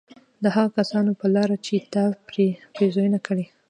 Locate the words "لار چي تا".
1.35-2.03